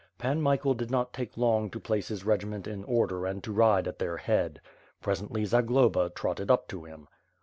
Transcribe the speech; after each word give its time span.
Pan 0.17 0.41
Michael 0.41 0.73
did 0.73 0.89
not 0.89 1.13
take 1.13 1.37
long 1.37 1.69
to 1.69 1.79
place 1.79 2.07
his 2.07 2.25
regiment 2.25 2.65
in 2.65 2.83
order 2.85 3.27
and 3.27 3.43
to 3.43 3.51
ride 3.53 3.87
at 3.87 3.99
their 3.99 4.17
head. 4.17 4.59
Presently, 4.99 5.45
Zagloba 5.45 6.09
trotted 6.15 6.49
up 6.49 6.67
to 6.69 6.85
him. 6.85 7.07